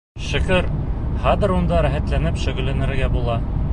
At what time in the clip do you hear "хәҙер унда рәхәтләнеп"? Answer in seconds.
1.25-2.41